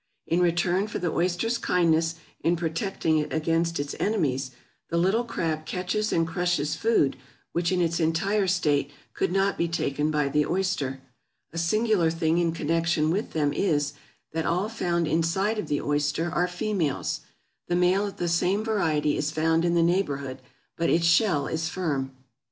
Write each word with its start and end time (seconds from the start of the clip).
In 0.25 0.39
return 0.39 0.87
for 0.87 0.97
the 0.97 1.11
oyster's 1.11 1.59
kindness 1.59 2.15
in 2.39 2.55
protecting 2.55 3.19
it 3.19 3.31
against 3.31 3.79
its 3.79 3.93
enemies, 3.99 4.49
the 4.89 4.97
little 4.97 5.23
crab 5.23 5.63
catches 5.67 6.11
and 6.11 6.27
crushes 6.27 6.75
food 6.75 7.17
which 7.51 7.71
in 7.71 7.81
its 7.81 7.99
entire 7.99 8.47
state 8.47 8.89
could 9.13 9.31
not 9.31 9.59
be 9.59 9.67
taken 9.67 10.09
by 10.09 10.27
the 10.27 10.43
oyster. 10.47 11.01
A 11.53 11.59
singular 11.59 12.09
thing 12.09 12.39
in 12.39 12.51
connection 12.51 13.11
with 13.11 13.33
them 13.33 13.53
is, 13.53 13.93
that 14.33 14.43
all 14.43 14.69
found 14.69 15.07
inside 15.07 15.59
of 15.59 15.67
the 15.67 15.79
oyster 15.81 16.31
are 16.31 16.47
females. 16.47 17.19
The 17.67 17.75
male 17.75 18.07
of 18.07 18.17
the 18.17 18.27
same 18.27 18.63
variety 18.63 19.17
is 19.17 19.29
found 19.29 19.63
in 19.63 19.75
the 19.75 19.83
neighborhood, 19.83 20.41
but 20.75 20.89
its 20.89 21.05
shell 21.05 21.45
is 21.45 21.69
firm. 21.69 22.09